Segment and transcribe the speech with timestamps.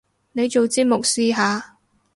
[0.31, 1.77] 你做節目試下